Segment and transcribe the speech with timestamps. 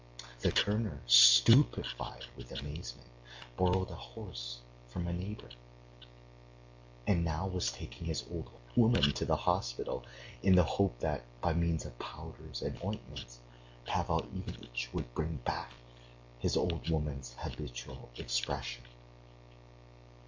[0.39, 3.07] The turner, stupefied with amazement,
[3.55, 5.49] borrowed a horse from a neighbor,
[7.05, 10.03] and now was taking his old woman to the hospital
[10.41, 13.41] in the hope that, by means of powders and ointments,
[13.85, 15.69] Pavel Ivanitch would bring back
[16.39, 18.83] his old woman's habitual expression.